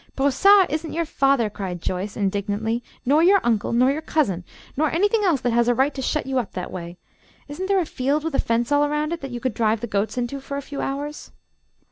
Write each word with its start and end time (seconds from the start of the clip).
"Brossard 0.15 0.71
isn't 0.71 0.93
your 0.93 1.05
father," 1.05 1.47
cried 1.47 1.79
Joyce, 1.79 2.17
indignantly, 2.17 2.81
"nor 3.05 3.21
your 3.21 3.39
uncle, 3.43 3.71
nor 3.71 3.91
your 3.91 4.01
cousin, 4.01 4.43
nor 4.75 4.89
anything 4.89 5.21
else 5.23 5.41
that 5.41 5.53
has 5.53 5.67
a 5.67 5.75
right 5.75 5.93
to 5.93 6.01
shut 6.01 6.25
you 6.25 6.39
up 6.39 6.53
that 6.53 6.71
way. 6.71 6.97
Isn't 7.47 7.67
there 7.67 7.77
a 7.77 7.85
field 7.85 8.23
with 8.23 8.33
a 8.33 8.39
fence 8.39 8.71
all 8.71 8.83
around 8.83 9.13
it, 9.13 9.21
that 9.21 9.29
you 9.29 9.39
could 9.39 9.53
drive 9.53 9.79
the 9.79 9.85
goats 9.85 10.17
into 10.17 10.39
for 10.41 10.57
a 10.57 10.61
few 10.63 10.81
hours?" 10.81 11.29